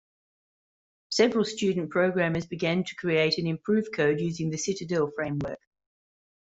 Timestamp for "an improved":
3.37-3.93